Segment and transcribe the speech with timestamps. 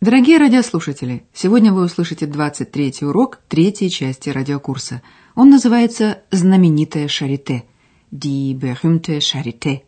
[0.00, 5.02] Дорогие радиослушатели, сегодня вы услышите 23-й урок третьей части радиокурса.
[5.34, 7.64] Он называется «Знаменитая Шарите»–
[8.12, 9.80] «Die berühmte Charité».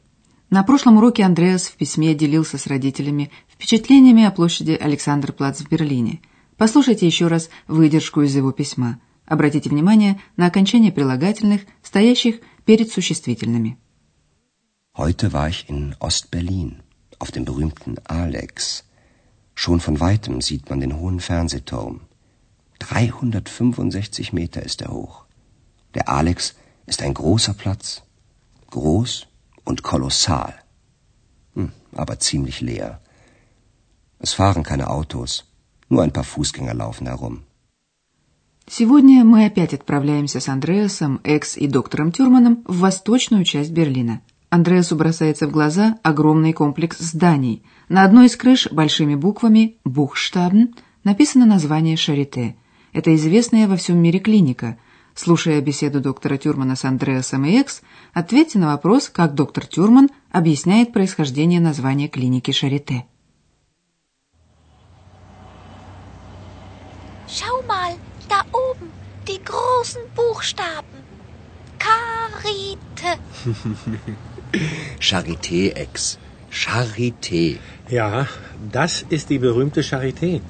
[0.51, 6.21] На прошлом уроке Андреас в письме делился с родителями впечатлениями о площади Александрплац в Берлине.
[6.57, 9.01] Послушайте еще раз выдержку из его письма.
[9.27, 13.79] Обратите внимание на окончание прилагательных, стоящих перед существительными.
[14.99, 16.83] Heute war ich in Ostberlin,
[17.21, 18.83] auf dem berühmten Alex–
[19.60, 22.02] Schon von weitem sieht man den hohen Fernsehturm.
[22.80, 25.26] 365 Meter ist er hoch.
[25.94, 28.04] Der Alex ist ein großer Platz.
[28.70, 29.28] Groß
[29.64, 30.54] und kolossal.
[31.56, 33.00] Hm, aber ziemlich leer.
[34.20, 35.46] Es fahren keine Autos.
[35.90, 37.44] Nur ein paar Fußgänger laufen herum.
[38.68, 44.22] Сегодня мы опять отправляемся с Андреасом, Экс и доктором Тюрманом в восточную часть Берлина.
[44.51, 47.63] Андреасу бросается в глаза огромный комплекс зданий.
[47.89, 52.57] На одной из крыш большими буквами «Бухштабн» написано название «Шарите».
[52.93, 54.77] Это известная во всем мире клиника.
[55.15, 60.93] Слушая беседу доктора Тюрмана с Андреасом и Экс, ответьте на вопрос, как доктор Тюрман объясняет
[60.93, 63.05] происхождение названия клиники «Шарите».
[67.29, 67.95] Schau mal,
[68.29, 68.91] da oben,
[69.29, 70.99] die großen Buchstaben.
[71.79, 73.21] Karite.
[75.01, 76.19] Charité, Ex.
[76.51, 77.59] Charité.
[77.89, 78.27] Ja,
[78.73, 80.41] das ist die berühmte Charité.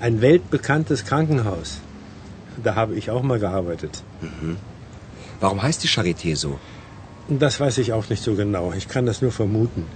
[0.00, 1.80] Ein weltbekanntes Krankenhaus.
[2.62, 4.02] Da habe ich auch mal gearbeitet.
[4.20, 4.56] Mhm.
[5.40, 6.58] Warum heißt die Charité so?
[7.28, 8.72] Das weiß ich auch nicht so genau.
[8.76, 9.86] Ich kann das nur vermuten.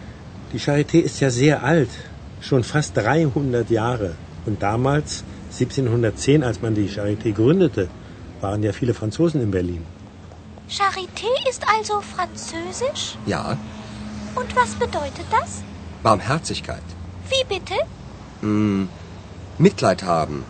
[0.52, 1.90] Die Charité ist ja sehr alt.
[2.40, 4.14] Schon fast 300 Jahre.
[4.46, 7.88] Und damals, 1710, als man die Charité gründete,
[8.40, 9.82] waren ja viele Franzosen in Berlin.
[10.68, 13.16] Charité ist also französisch?
[13.24, 13.56] Ja.
[14.36, 15.62] Und was bedeutet das?
[16.02, 16.82] Barmherzigkeit.
[17.30, 17.74] Wie bitte?
[18.42, 18.88] Hm,
[19.58, 20.44] Mitleid haben.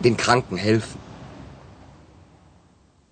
[0.00, 0.98] Den Kranken helfen.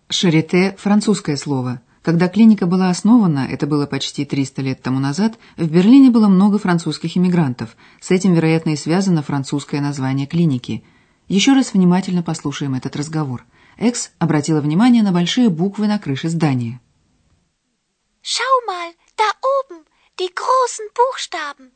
[0.09, 1.83] Шарите– французское слово.
[2.03, 6.59] Когда клиника была основана, это было почти 300 лет тому назад, в Берлине было много
[6.59, 7.77] французских иммигрантов.
[8.01, 10.83] С этим, вероятно, и связано французское название клиники.
[11.29, 13.45] Еще раз внимательно послушаем этот разговор–
[13.77, 16.81] Экс обратила внимание на большие буквы на крыше здания.
[18.23, 19.85] Schau mal, da oben,
[20.19, 21.71] die großen Buchstaben.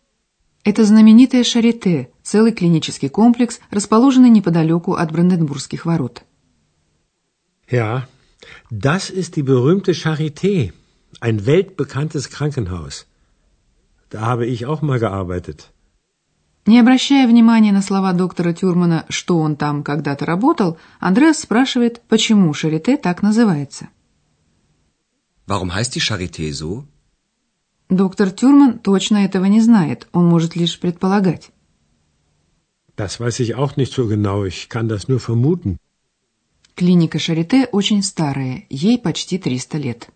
[0.65, 6.23] Это знаменитое Шарите, целый клинический комплекс, расположенный неподалеку от Бранденбургских ворот.
[7.71, 8.09] Ja,
[8.71, 10.73] das ist die berühmte Charité,
[11.21, 13.07] ein weltbekanntes Krankenhaus.
[14.11, 15.71] Da habe ich auch mal gearbeitet.
[16.67, 22.55] Не обращая внимания на слова доктора Тюрмана, что он там когда-то работал, Андреас спрашивает, почему
[22.55, 23.89] Шарите так называется.
[25.47, 26.87] Warum heißt die Charité so?
[27.91, 31.51] Доктор Тюрман точно этого не знает, он может лишь предполагать.
[32.97, 35.77] Das weiß ich auch nicht so genau, ich kann das nur vermuten.
[36.77, 40.09] Клиника Шарите очень старая, ей почти 300 лет.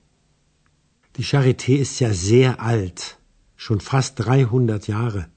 [1.14, 3.18] Die Charité ist ja sehr alt,
[3.54, 5.28] schon fast 300 Jahre.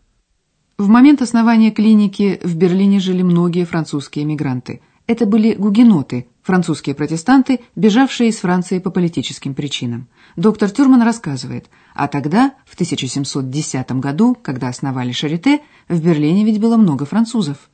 [0.81, 4.81] В момент основания клиники в Берлине жили многие французские эмигранты.
[5.05, 10.07] Это были гугеноты, французские протестанты, бежавшие из Франции по политическим причинам.
[10.37, 16.77] Доктор Тюрман рассказывает, а тогда, в 1710 году, когда основали Шарите, в Берлине ведь было
[16.77, 17.69] много французов.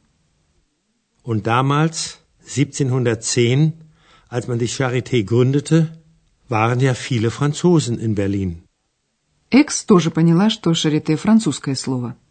[1.23, 3.71] Und damals, 1710,
[4.29, 5.97] als man die Charité gründete,
[6.49, 8.63] waren ja viele Franzosen in Berlin.
[9.49, 12.17] Экс тоже поняла, что Шарите– французское слово–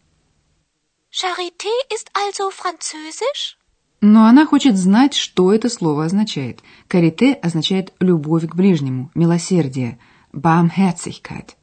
[1.11, 3.57] Charité ist also französisch?
[4.01, 6.61] Но она хочет знать, что это слово означает.
[6.87, 9.99] Карите означает «любовь к ближнему», «милосердие»,
[10.33, 11.57] «Barmherzigkeit».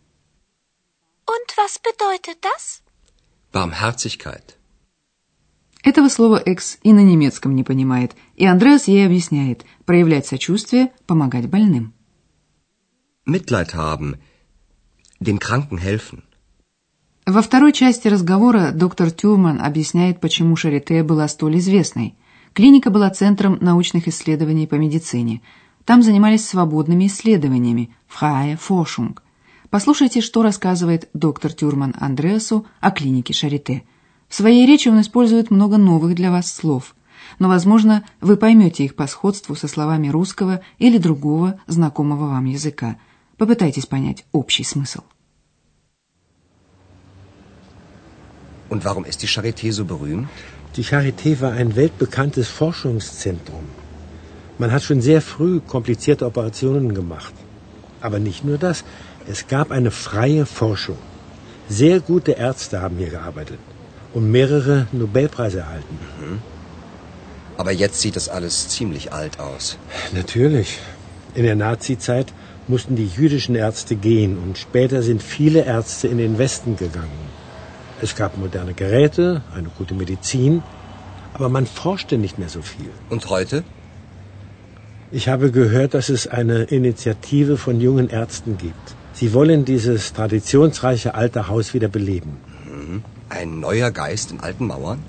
[1.26, 2.82] Und was bedeutet das?
[3.54, 4.58] Barmherzigkeit.
[5.84, 11.50] Этого слова Экс и на немецком не понимает, и Андреас ей объясняет проявлять сочувствие, помогать
[11.50, 11.94] больным.
[13.26, 14.20] Mitleid haben,
[15.20, 16.24] den Kranken helfen.
[17.26, 22.16] Во второй части разговора доктор Тюрман объясняет, почему Шарите была столь известной.
[22.52, 25.42] Клиника была центром научных исследований по медицине.
[25.86, 29.18] Там занимались свободными исследованиями, freie Forschung.
[29.70, 33.84] Послушайте, что рассказывает доктор Тюрман Андреасу о клинике Шарите.
[34.28, 36.94] В своей речи он использует много новых для вас слов.
[37.40, 42.98] но, возможно, вы поймете их по сходству со словами русского или другого знакомого вам языка.
[43.38, 45.04] Попытайтесь понять общий смысл.
[48.74, 50.30] Und warum ist die Charité so berühmt?
[50.78, 53.66] Die Charité war ein weltbekanntes Forschungszentrum.
[54.58, 57.36] Man hat schon sehr früh komplizierte Operationen gemacht.
[58.02, 58.84] Aber nicht nur das.
[59.34, 60.98] Es gab eine freie Forschung.
[61.70, 63.60] Sehr gute Ärzte haben hier gearbeitet
[64.16, 66.00] und mehrere Nobelpreise erhalten.
[66.20, 66.40] Mhm.
[67.58, 69.78] Aber jetzt sieht das alles ziemlich alt aus.
[70.14, 70.80] Natürlich.
[71.36, 72.34] In der Nazizeit
[72.68, 77.33] mussten die jüdischen Ärzte gehen und später sind viele Ärzte in den Westen gegangen.
[78.03, 80.63] Es gab moderne Geräte, eine gute Medizin,
[81.35, 82.91] aber man forschte nicht mehr so viel.
[83.11, 83.65] Und heute?
[85.11, 88.95] Ich habe gehört, dass es eine Initiative von jungen Ärzten gibt.
[89.15, 92.37] Sie wollen dieses traditionsreiche alte Haus wieder beleben.
[92.67, 93.03] Mhm.
[93.31, 95.01] Ein neuer Geist in alten Mauern?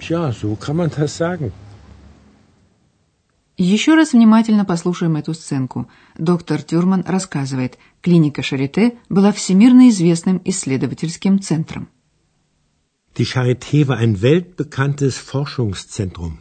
[0.00, 1.52] Tja, so kann man das sagen.
[3.58, 5.88] Еще раз внимательно послушаем эту сценку.
[6.18, 11.88] Доктор Тюрман рассказывает, клиника Шарите была всемирно известным исследовательским центром.
[13.17, 16.39] Die Charité war ein weltbekanntes Forschungszentrum.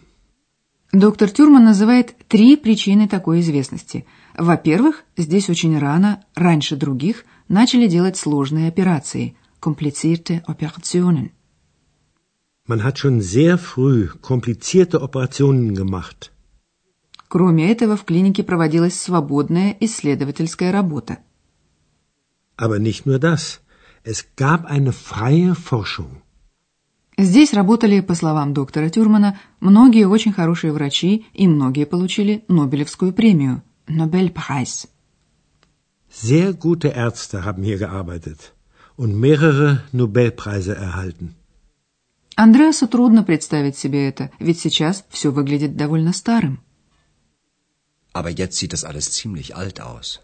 [0.93, 4.07] Доктор Тюрман называет три причины такой известности.
[4.37, 11.31] Во-первых, здесь очень рано, раньше других, начали делать сложные операции, komplizierte Operationen.
[12.67, 16.33] Man hat schon sehr früh komplizierte Operationen gemacht.
[17.29, 21.19] Кроме этого, в клинике проводилась свободная исследовательская работа.
[22.57, 23.61] Aber nicht nur das.
[24.03, 26.23] Es gab eine freie Forschung.
[27.23, 33.63] Здесь работали, по словам доктора Тюрмана, многие очень хорошие врачи, и многие получили Нобелевскую премию–
[33.87, 34.89] Nobelpreis.
[36.11, 38.55] Sehr gute Ärzte haben hier gearbeitet
[38.97, 41.35] und mehrere Nobelpreise erhalten.
[42.37, 46.61] Андреасу трудно представить себе это, ведь сейчас все выглядит довольно старым.
[48.15, 50.21] Aber jetzt sieht das alles ziemlich alt aus.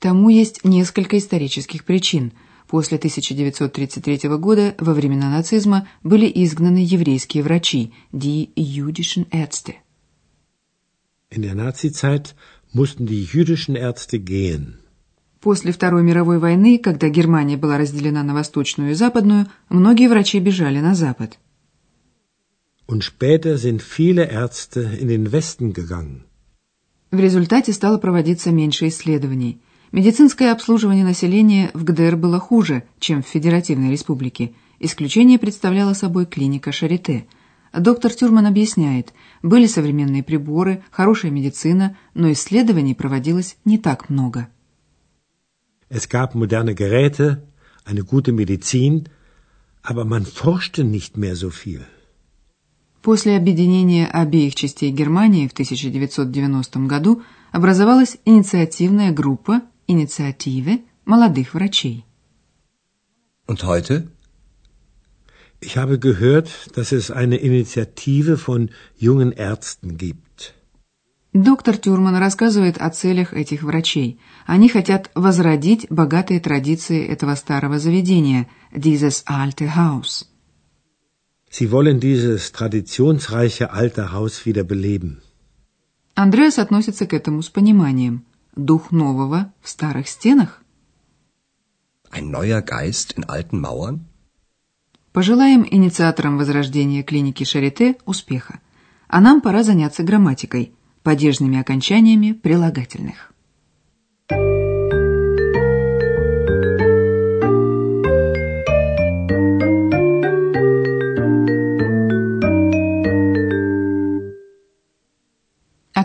[0.00, 2.34] Тому есть несколько исторических причин–
[2.70, 9.74] После 1933 года, во времена нацизма, были изгнаны еврейские врачи, die jüdischen Ärzte.
[11.30, 12.36] In der Nazizeit
[12.72, 14.78] mussten die jüdischen Ärzte gehen.
[15.40, 20.78] После Второй мировой войны, когда Германия была разделена на восточную и западную, многие врачи бежали
[20.78, 21.38] на запад.
[22.86, 26.22] Und später sind viele Ärzte in den Westen gegangen.
[27.10, 29.60] В результате стало проводиться меньше исследований–
[29.92, 34.52] Медицинское обслуживание населения в ГДР было хуже, чем в Федеративной Республике.
[34.78, 37.26] Исключение представляла собой клиника Шарите.
[37.72, 44.48] Доктор Тюрман объясняет, были современные приборы, хорошая медицина, но исследований проводилось не так много.
[45.88, 47.42] Es gab moderne Geräte,
[47.84, 49.08] eine gute Medizin,
[49.82, 51.84] aber man forschte nicht mehr so viel.
[53.02, 59.62] После объединения обеих частей Германии в 1990 году образовалась инициативная группа
[59.94, 60.72] Initiative
[61.04, 62.04] молодых врачей.
[63.46, 63.94] Und heute?
[65.60, 70.54] Ich habe gehört, dass es eine Initiative von jungen Ärzten gibt.
[71.32, 74.18] Доктор Тюрман рассказывает о целях этих врачей.
[74.46, 80.26] Они хотят возродить богатые традиции этого старого заведения, dieses alte Haus.
[81.50, 85.22] Sie wollen dieses traditionsreiche alte Haus wieder beleben.
[86.14, 88.24] Андреас относится к этому с пониманием.
[88.56, 90.62] Дух нового в старых стенах?
[92.10, 94.00] Ein neuer Geist in alten Mauern?
[95.12, 98.60] Пожелаем инициаторам возрождения клиники Шарите успеха.
[99.06, 103.32] А нам пора заняться грамматикой, падежными окончаниями прилагательных.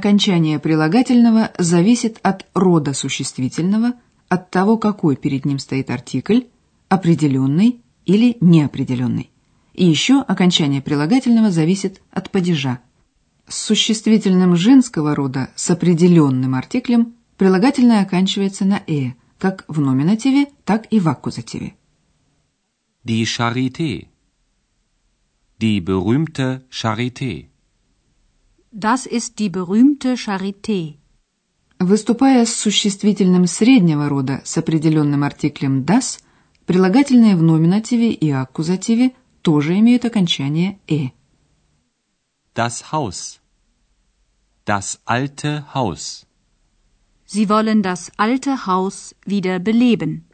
[0.06, 3.94] Окончание прилагательного зависит от рода существительного,
[4.30, 6.42] от того, какой перед ним стоит артикль,
[6.90, 9.32] определенный или неопределенный.
[9.74, 12.82] И еще окончание прилагательного зависит от падежа.
[13.48, 20.86] С существительным женского рода с определенным артиклем прилагательное оканчивается на «э», как в номинативе, так
[20.92, 21.74] и в аккузативе.
[23.04, 24.06] Die Charité.
[25.60, 27.48] Die berühmte Charité.
[28.78, 30.98] Das ist die berühmte Charité.
[31.80, 36.20] Выступая с существительным среднего рода с определенным артиклем das,
[36.66, 41.12] прилагательные в номинативе и аккузативе тоже имеют окончание «э».
[42.54, 43.40] Das Haus.
[44.66, 46.26] Das alte Haus.
[47.26, 50.26] Sie wollen das alte Haus wieder beleben.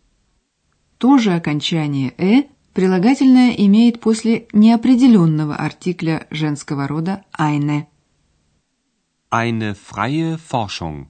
[0.98, 7.90] Тоже окончание «э» Прилагательное имеет после неопределенного артикля женского рода eine.
[9.30, 11.08] Eine freie Forschung.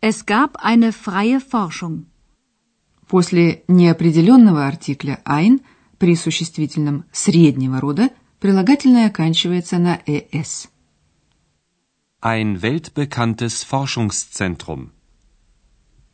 [0.00, 2.06] Es gab eine freie Forschung.
[3.06, 5.60] После неопределенного артикля ein
[5.98, 10.68] при существительном среднего рода прилагательное оканчивается на «es».
[12.20, 14.92] Ein weltbekanntes Forschungszentrum.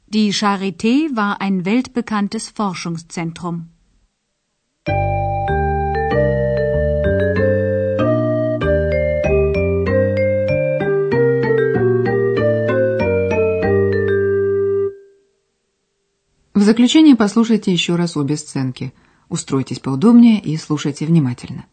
[0.06, 3.70] Die Charité war ein weltbekanntes Forschungszentrum.
[16.69, 18.93] Заключение послушайте еще раз обе сценки.
[19.27, 21.65] Устройтесь поудобнее и слушайте внимательно.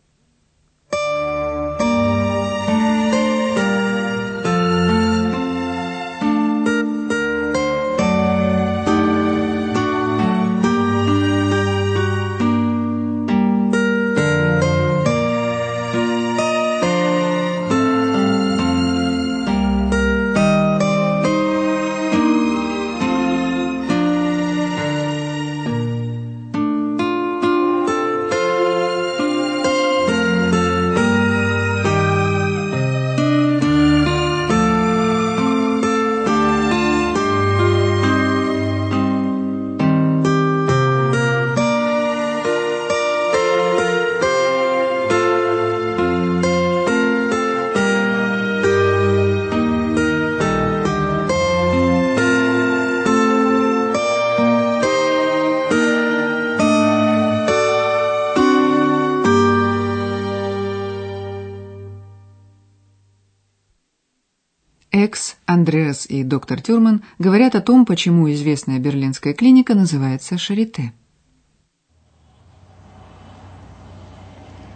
[66.06, 70.94] Андреас и доктор Тюрман говорят о том, почему известная берлинская клиника называется Шарите.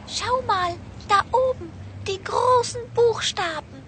[0.07, 0.71] Schau mal,
[1.07, 1.69] da oben,
[2.07, 3.79] die großen Buchstaben.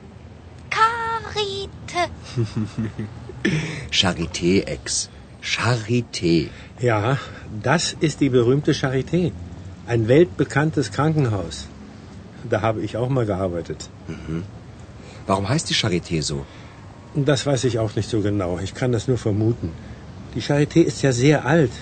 [0.77, 2.01] Karite.
[3.91, 5.09] Charité, Ex.
[5.41, 6.49] Charité.
[6.79, 7.17] Ja,
[7.63, 9.31] das ist die berühmte Charité.
[9.87, 11.67] Ein weltbekanntes Krankenhaus.
[12.43, 13.89] Da habe ich auch mal gearbeitet.
[15.25, 16.45] Warum heißt die Charité so?
[17.14, 18.58] Das weiß ich auch nicht so genau.
[18.58, 19.70] Ich kann das nur vermuten.
[20.34, 21.72] Die Charité ist ja sehr alt.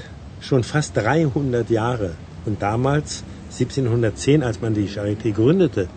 [0.41, 2.15] Schon fast 300 Jahre.
[2.47, 3.23] Und damals,
[3.53, 5.89] 1710, als man die Charité gründete,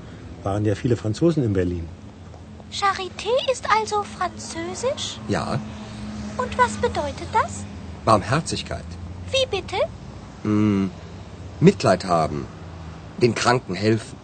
[0.44, 1.88] waren ja viele Franzosen in Berlin.
[2.72, 5.20] Charité ist also französisch?
[5.28, 5.60] Ja,
[6.38, 7.64] Und was bedeutet das?
[8.06, 8.86] Barmherzigkeit.
[9.32, 9.78] Wie bitte?
[10.44, 10.90] Hm,
[11.60, 12.46] Mitleid haben.
[13.22, 14.18] Den Kranken helfen.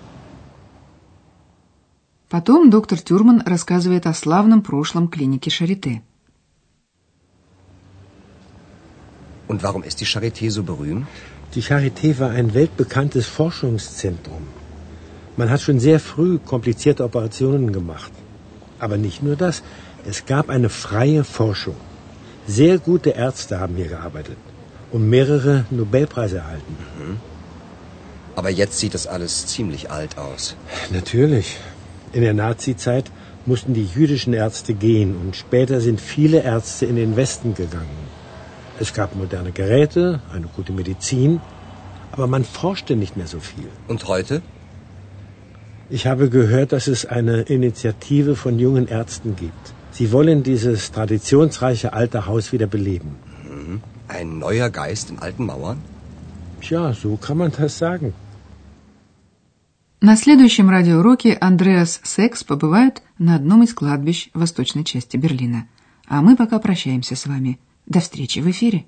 [2.28, 6.02] Потом доктор Тюрман рассказывает о славном прошлом клиники Шарите.
[9.46, 11.06] Und warum ist die Charité so berühmt?
[11.54, 14.42] Die Charité war ein weltbekanntes Forschungszentrum.
[15.36, 18.12] Man hat schon sehr früh komplizierte Operationen gemacht.
[18.78, 19.62] Aber nicht nur das.
[20.06, 21.76] Es gab eine freie Forschung.
[22.46, 24.36] Sehr gute Ärzte haben hier gearbeitet
[24.92, 26.76] und mehrere Nobelpreise erhalten.
[28.36, 30.56] Aber jetzt sieht das alles ziemlich alt aus.
[30.90, 31.58] Natürlich.
[32.11, 33.11] In der Nazizeit
[33.45, 37.99] mussten die jüdischen Ärzte gehen und später sind viele Ärzte in den Westen gegangen.
[38.79, 41.41] Es gab moderne Geräte, eine gute Medizin,
[42.11, 43.67] aber man forschte nicht mehr so viel.
[43.87, 44.41] Und heute?
[45.89, 49.73] Ich habe gehört, dass es eine Initiative von jungen Ärzten gibt.
[49.91, 53.17] Sie wollen dieses traditionsreiche alte Haus wieder beleben.
[54.07, 55.83] Ein neuer Geist in alten Mauern?
[56.61, 58.13] Tja, so kann man das sagen.
[60.01, 65.67] На следующем радиоуроке Андреас Секс побывают на одном из кладбищ восточной части Берлина.
[66.07, 67.59] А мы пока прощаемся с вами.
[67.85, 68.85] До встречи в эфире.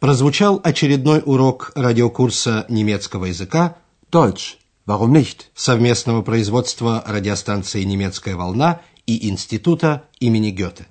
[0.00, 3.76] Прозвучал очередной урок радиокурса немецкого языка
[4.10, 4.56] Deutsch.
[4.88, 5.50] Warum nicht?
[5.54, 10.88] совместного производства радиостанции «Немецкая волна» и Института имени Гёте.